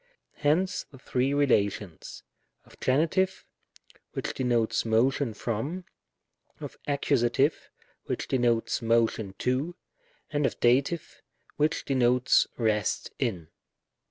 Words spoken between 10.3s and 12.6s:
and of Dat., which denotes